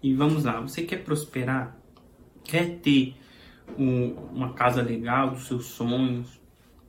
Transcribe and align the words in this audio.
E 0.00 0.14
vamos 0.14 0.44
lá, 0.44 0.60
você 0.60 0.84
quer 0.84 1.02
prosperar? 1.02 1.76
Quer 2.44 2.78
ter 2.78 3.16
um, 3.76 4.12
uma 4.32 4.52
casa 4.52 4.80
legal 4.80 5.32
dos 5.32 5.48
seus 5.48 5.66
sonhos, 5.66 6.40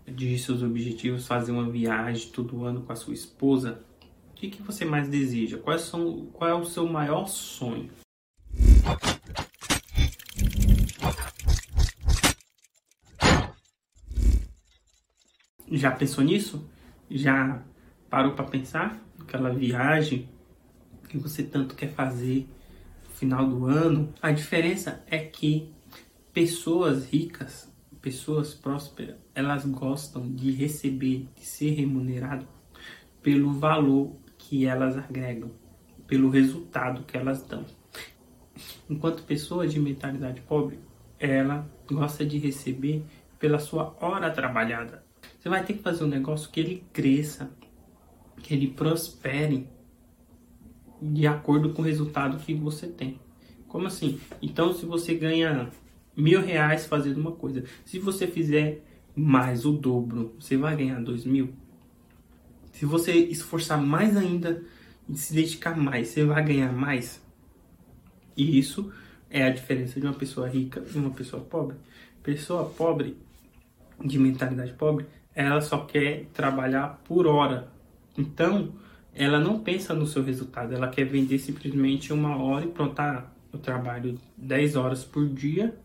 de 0.05 0.37
seus 0.37 0.61
objetivos, 0.61 1.25
fazer 1.25 1.51
uma 1.51 1.67
viagem 1.67 2.29
todo 2.31 2.63
ano 2.63 2.83
com 2.83 2.93
a 2.93 2.95
sua 2.95 3.15
esposa? 3.15 3.83
O 4.29 4.35
que, 4.35 4.51
que 4.51 4.61
você 4.61 4.85
mais 4.85 5.09
deseja? 5.09 5.57
Quais 5.57 5.81
são, 5.81 6.27
qual 6.27 6.49
é 6.51 6.53
o 6.53 6.65
seu 6.65 6.87
maior 6.87 7.27
sonho? 7.27 7.89
Já 15.71 15.89
pensou 15.89 16.23
nisso? 16.23 16.63
Já 17.09 17.63
parou 18.07 18.33
para 18.33 18.45
pensar 18.45 19.03
aquela 19.19 19.49
viagem 19.49 20.29
que 21.09 21.17
você 21.17 21.41
tanto 21.41 21.73
quer 21.73 21.91
fazer 21.91 22.47
final 23.19 23.45
do 23.47 23.65
ano? 23.65 24.13
A 24.21 24.31
diferença 24.31 25.03
é 25.07 25.19
que 25.19 25.73
pessoas 26.33 27.05
ricas, 27.05 27.69
pessoas 28.01 28.53
prósperas, 28.53 29.17
elas 29.35 29.65
gostam 29.65 30.31
de 30.33 30.51
receber, 30.51 31.27
de 31.35 31.45
ser 31.45 31.71
remunerado 31.71 32.47
pelo 33.21 33.51
valor 33.51 34.15
que 34.37 34.65
elas 34.65 34.97
agregam, 34.97 35.51
pelo 36.07 36.29
resultado 36.29 37.03
que 37.03 37.17
elas 37.17 37.45
dão. 37.45 37.65
Enquanto 38.89 39.23
pessoa 39.23 39.67
de 39.67 39.79
mentalidade 39.79 40.41
pobre, 40.41 40.79
ela 41.19 41.69
gosta 41.85 42.25
de 42.25 42.37
receber 42.37 43.03
pela 43.37 43.59
sua 43.59 43.95
hora 43.99 44.31
trabalhada. 44.31 45.03
Você 45.37 45.49
vai 45.49 45.63
ter 45.63 45.73
que 45.73 45.83
fazer 45.83 46.05
um 46.05 46.07
negócio 46.07 46.49
que 46.49 46.59
ele 46.59 46.83
cresça, 46.93 47.51
que 48.41 48.53
ele 48.53 48.69
prospere 48.69 49.67
de 51.01 51.27
acordo 51.27 51.73
com 51.73 51.81
o 51.81 51.85
resultado 51.85 52.37
que 52.37 52.53
você 52.53 52.87
tem. 52.87 53.19
Como 53.67 53.87
assim? 53.87 54.19
Então, 54.41 54.73
se 54.73 54.85
você 54.85 55.13
ganha 55.13 55.69
mil 56.15 56.41
reais 56.41 56.85
fazendo 56.85 57.19
uma 57.19 57.31
coisa, 57.31 57.63
se 57.85 57.99
você 57.99 58.27
fizer 58.27 58.83
mais 59.15 59.65
o 59.65 59.71
dobro, 59.71 60.35
você 60.39 60.57
vai 60.57 60.75
ganhar 60.75 61.01
dois 61.01 61.25
mil. 61.25 61.53
Se 62.73 62.85
você 62.85 63.13
esforçar 63.13 63.81
mais 63.81 64.15
ainda 64.15 64.63
e 65.07 65.15
se 65.17 65.33
dedicar 65.33 65.77
mais, 65.77 66.09
você 66.09 66.23
vai 66.23 66.43
ganhar 66.43 66.71
mais. 66.71 67.21
E 68.35 68.57
isso 68.57 68.91
é 69.29 69.43
a 69.43 69.49
diferença 69.49 69.99
de 69.99 70.05
uma 70.05 70.13
pessoa 70.13 70.47
rica 70.47 70.83
e 70.93 70.97
uma 70.97 71.11
pessoa 71.11 71.43
pobre. 71.43 71.77
Pessoa 72.23 72.65
pobre, 72.65 73.17
de 74.03 74.17
mentalidade 74.17 74.73
pobre, 74.73 75.05
ela 75.35 75.61
só 75.61 75.85
quer 75.85 76.25
trabalhar 76.33 77.01
por 77.05 77.27
hora. 77.27 77.71
Então, 78.17 78.73
ela 79.13 79.39
não 79.39 79.59
pensa 79.59 79.93
no 79.93 80.05
seu 80.05 80.23
resultado, 80.23 80.73
ela 80.73 80.87
quer 80.87 81.05
vender 81.05 81.39
simplesmente 81.39 82.13
uma 82.13 82.37
hora 82.37 82.65
e 82.65 82.69
pronto, 82.69 82.99
ah, 82.99 83.25
eu 83.51 83.59
trabalho 83.59 84.19
10 84.37 84.75
horas 84.75 85.03
por 85.03 85.27
dia, 85.27 85.75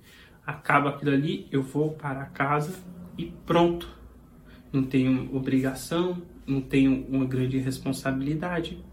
acaba 0.46 0.90
aquilo 0.90 1.12
ali, 1.12 1.48
eu 1.50 1.62
vou 1.62 1.92
para 1.92 2.24
casa 2.26 2.78
e 3.16 3.32
pronto. 3.46 3.88
Não 4.72 4.82
tenho 4.82 5.34
obrigação, 5.34 6.20
não 6.46 6.60
tenho 6.60 7.06
uma 7.08 7.24
grande 7.24 7.58
responsabilidade. 7.58 8.84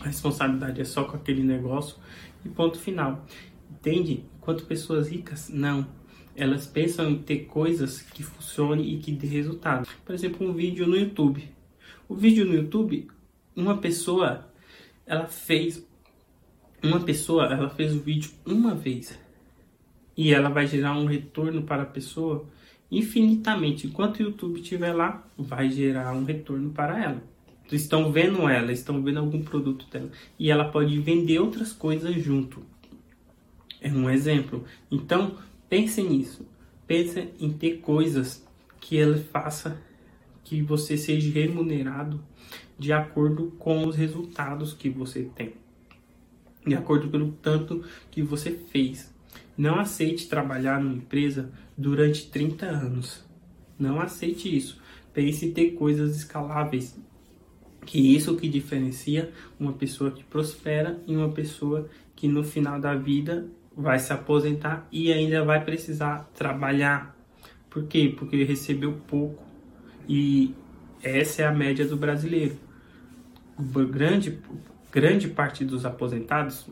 A 0.00 0.04
responsabilidade 0.04 0.80
é 0.80 0.84
só 0.84 1.04
com 1.04 1.16
aquele 1.16 1.42
negócio 1.42 1.96
e 2.44 2.48
ponto 2.48 2.78
final. 2.78 3.24
Entende? 3.70 4.24
Enquanto 4.36 4.66
pessoas 4.66 5.08
ricas, 5.08 5.48
não 5.48 5.86
elas 6.36 6.66
pensam 6.66 7.10
em 7.10 7.18
ter 7.18 7.46
coisas 7.46 8.02
que 8.02 8.22
funcionem 8.22 8.94
e 8.94 8.98
que 8.98 9.10
dê 9.10 9.26
resultado. 9.26 9.88
Por 10.04 10.14
exemplo, 10.14 10.46
um 10.46 10.52
vídeo 10.52 10.86
no 10.86 10.96
YouTube. 10.96 11.48
O 12.08 12.14
vídeo 12.14 12.44
no 12.44 12.54
YouTube, 12.54 13.08
uma 13.56 13.78
pessoa, 13.78 14.48
ela 15.06 15.26
fez 15.26 15.84
uma 16.82 17.00
pessoa, 17.00 17.46
ela 17.46 17.70
fez 17.70 17.94
o 17.94 18.00
vídeo 18.00 18.30
uma 18.44 18.74
vez 18.74 19.18
e 20.16 20.32
ela 20.32 20.48
vai 20.48 20.66
gerar 20.66 20.96
um 20.96 21.06
retorno 21.06 21.62
para 21.62 21.82
a 21.82 21.86
pessoa 21.86 22.46
infinitamente. 22.90 23.86
Enquanto 23.86 24.18
o 24.18 24.22
YouTube 24.22 24.60
estiver 24.60 24.92
lá, 24.92 25.26
vai 25.36 25.70
gerar 25.70 26.12
um 26.12 26.24
retorno 26.24 26.70
para 26.70 27.02
ela. 27.02 27.22
Estão 27.72 28.12
vendo 28.12 28.48
ela, 28.48 28.70
estão 28.70 29.02
vendo 29.02 29.18
algum 29.18 29.42
produto 29.42 29.86
dela 29.90 30.10
e 30.38 30.50
ela 30.50 30.66
pode 30.66 30.96
vender 31.00 31.40
outras 31.40 31.72
coisas 31.72 32.14
junto. 32.22 32.62
É 33.80 33.90
um 33.90 34.08
exemplo. 34.08 34.64
Então, 34.90 35.36
Pense 35.68 36.00
nisso. 36.02 36.46
Pense 36.86 37.28
em 37.40 37.52
ter 37.52 37.78
coisas 37.78 38.46
que 38.80 38.96
ele 38.96 39.20
faça 39.20 39.82
que 40.46 40.62
você 40.62 40.96
seja 40.96 41.28
remunerado 41.32 42.22
de 42.78 42.92
acordo 42.92 43.50
com 43.58 43.84
os 43.84 43.96
resultados 43.96 44.72
que 44.72 44.88
você 44.88 45.28
tem. 45.34 45.54
De 46.64 46.76
acordo 46.76 47.08
pelo 47.08 47.32
tanto 47.42 47.84
que 48.12 48.22
você 48.22 48.52
fez. 48.52 49.12
Não 49.58 49.80
aceite 49.80 50.28
trabalhar 50.28 50.80
numa 50.80 50.94
empresa 50.94 51.50
durante 51.76 52.30
30 52.30 52.64
anos. 52.64 53.24
Não 53.76 54.00
aceite 54.00 54.56
isso. 54.56 54.80
Pense 55.12 55.46
em 55.46 55.52
ter 55.52 55.72
coisas 55.72 56.16
escaláveis. 56.16 56.96
Que 57.84 58.14
isso 58.14 58.36
que 58.36 58.48
diferencia 58.48 59.32
uma 59.58 59.72
pessoa 59.72 60.12
que 60.12 60.22
prospera 60.22 61.02
e 61.08 61.16
uma 61.16 61.32
pessoa 61.32 61.88
que 62.14 62.28
no 62.28 62.44
final 62.44 62.80
da 62.80 62.94
vida 62.94 63.48
vai 63.76 63.98
se 63.98 64.12
aposentar 64.12 64.86
e 64.92 65.12
ainda 65.12 65.44
vai 65.44 65.64
precisar 65.64 66.30
trabalhar. 66.34 67.16
Por 67.68 67.86
quê? 67.88 68.14
Porque 68.16 68.44
recebeu 68.44 68.92
pouco. 69.08 69.45
E 70.08 70.54
essa 71.02 71.42
é 71.42 71.46
a 71.46 71.52
média 71.52 71.86
do 71.86 71.96
brasileiro. 71.96 72.56
Grande, 73.90 74.38
grande 74.92 75.28
parte 75.28 75.64
dos 75.64 75.84
aposentados, 75.84 76.68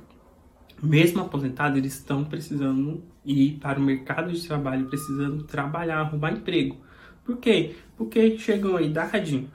mesmo 0.83 1.23
aposentados, 1.23 1.79
eles 1.79 1.95
estão 1.95 2.25
precisando 2.25 3.03
ir 3.25 3.59
para 3.61 3.79
o 3.79 3.83
mercado 3.83 4.33
de 4.33 4.47
trabalho, 4.47 4.87
precisando 4.87 5.45
trabalhar, 5.45 6.01
arrumar 6.01 6.33
emprego. 6.33 6.77
Por 7.25 7.39
quê? 7.39 7.75
Porque 7.97 8.39
chegam 8.39 8.77
a 8.77 8.83
idade 8.83 9.49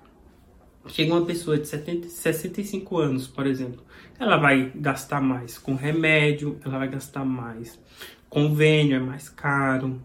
Chega 0.87 1.13
uma 1.13 1.25
pessoa 1.25 1.57
de 1.57 1.67
70, 1.67 2.07
65 2.07 2.97
anos, 2.97 3.27
por 3.27 3.45
exemplo, 3.45 3.83
ela 4.17 4.37
vai 4.37 4.71
gastar 4.73 5.21
mais 5.21 5.57
com 5.57 5.75
remédio, 5.75 6.57
ela 6.65 6.79
vai 6.79 6.87
gastar 6.87 7.25
mais 7.25 7.79
convênio, 8.29 8.95
é 8.95 8.99
mais 8.99 9.29
caro, 9.29 10.01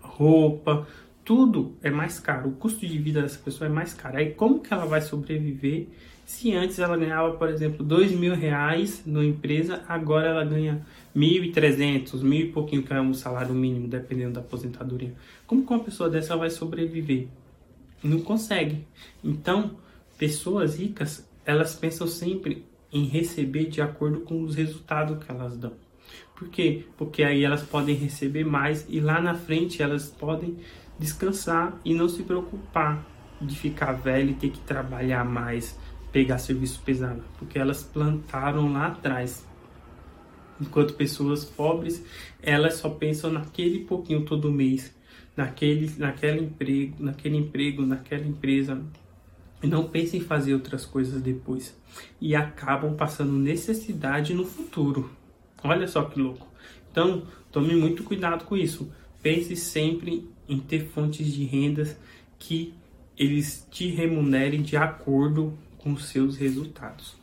roupa, 0.00 0.86
tudo 1.28 1.76
é 1.82 1.90
mais 1.90 2.18
caro. 2.18 2.48
O 2.48 2.52
custo 2.52 2.86
de 2.86 2.96
vida 2.96 3.20
dessa 3.20 3.38
pessoa 3.38 3.68
é 3.68 3.70
mais 3.70 3.92
caro. 3.92 4.16
Aí 4.16 4.30
como 4.32 4.60
que 4.60 4.72
ela 4.72 4.86
vai 4.86 5.02
sobreviver 5.02 5.86
se 6.24 6.54
antes 6.54 6.78
ela 6.78 6.96
ganhava, 6.96 7.34
por 7.34 7.50
exemplo, 7.50 7.84
dois 7.84 8.12
mil 8.12 8.34
reais 8.34 9.02
numa 9.04 9.26
empresa, 9.26 9.82
agora 9.86 10.28
ela 10.28 10.42
ganha 10.42 10.86
mil 11.14 11.44
e 11.44 11.52
trezentos, 11.52 12.22
mil 12.22 12.46
e 12.46 12.50
pouquinho 12.50 12.82
que 12.82 12.94
é 12.94 13.00
um 13.00 13.12
salário 13.12 13.54
mínimo, 13.54 13.86
dependendo 13.88 14.32
da 14.32 14.40
aposentadoria. 14.40 15.12
Como 15.46 15.66
que 15.66 15.70
uma 15.70 15.84
pessoa 15.84 16.08
dessa 16.08 16.34
vai 16.34 16.48
sobreviver? 16.48 17.28
não 18.02 18.20
consegue. 18.20 18.86
Então, 19.22 19.72
pessoas 20.16 20.78
ricas, 20.78 21.28
elas 21.44 21.74
pensam 21.74 22.06
sempre 22.06 22.64
em 22.90 23.04
receber 23.04 23.66
de 23.66 23.82
acordo 23.82 24.20
com 24.20 24.42
os 24.42 24.54
resultados 24.54 25.22
que 25.22 25.30
elas 25.30 25.58
dão. 25.58 25.72
Por 26.34 26.48
quê? 26.48 26.84
Porque 26.96 27.22
aí 27.22 27.44
elas 27.44 27.62
podem 27.62 27.94
receber 27.94 28.44
mais 28.44 28.86
e 28.88 28.98
lá 28.98 29.20
na 29.20 29.34
frente 29.34 29.82
elas 29.82 30.06
podem 30.08 30.56
descansar 30.98 31.78
e 31.84 31.94
não 31.94 32.08
se 32.08 32.22
preocupar 32.22 33.04
de 33.40 33.56
ficar 33.56 33.92
velho 33.92 34.30
e 34.30 34.34
ter 34.34 34.50
que 34.50 34.60
trabalhar 34.60 35.24
mais, 35.24 35.78
pegar 36.10 36.38
serviço 36.38 36.80
pesado, 36.84 37.22
porque 37.38 37.58
elas 37.58 37.82
plantaram 37.82 38.72
lá 38.72 38.88
atrás. 38.88 39.46
Enquanto 40.60 40.94
pessoas 40.94 41.44
pobres, 41.44 42.04
elas 42.42 42.74
só 42.74 42.90
pensam 42.90 43.30
naquele 43.30 43.84
pouquinho 43.84 44.24
todo 44.24 44.50
mês 44.50 44.92
naquele, 45.38 45.88
naquele 45.96 46.40
emprego, 46.40 46.96
naquele 46.98 47.36
emprego, 47.36 47.86
naquela 47.86 48.26
empresa 48.26 48.82
e 49.62 49.68
não 49.68 49.86
pensem 49.86 50.18
em 50.20 50.24
fazer 50.24 50.52
outras 50.52 50.84
coisas 50.84 51.22
depois 51.22 51.80
e 52.20 52.34
acabam 52.34 52.96
passando 52.96 53.32
necessidade 53.32 54.34
no 54.34 54.44
futuro. 54.44 55.08
Olha 55.62 55.86
só 55.86 56.02
que 56.04 56.18
louco. 56.18 56.44
Então, 56.90 57.22
tome 57.52 57.76
muito 57.76 58.02
cuidado 58.02 58.44
com 58.44 58.56
isso. 58.56 58.92
Pense 59.28 59.54
sempre 59.56 60.26
em 60.48 60.58
ter 60.58 60.86
fontes 60.88 61.30
de 61.34 61.44
rendas 61.44 61.94
que 62.38 62.72
eles 63.14 63.68
te 63.70 63.90
remunerem 63.90 64.62
de 64.62 64.74
acordo 64.74 65.52
com 65.76 65.98
seus 65.98 66.38
resultados. 66.38 67.14